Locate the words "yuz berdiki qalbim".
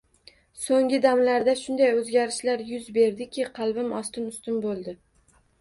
2.71-3.95